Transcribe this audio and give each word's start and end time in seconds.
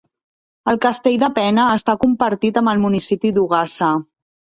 El 0.71 0.77
castell 0.85 1.17
de 1.23 1.27
Pena 1.35 1.65
està 1.79 1.95
compartit 2.05 2.57
amb 2.63 2.73
el 2.73 2.81
municipi 2.87 3.33
d'Ogassa. 3.37 3.91